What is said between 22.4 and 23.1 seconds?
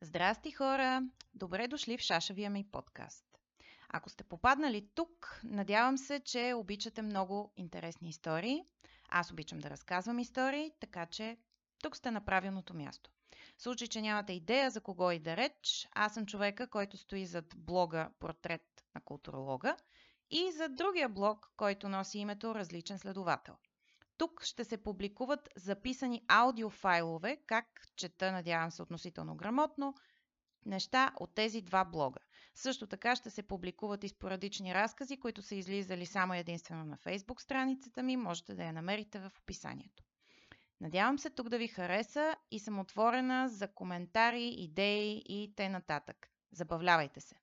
Различен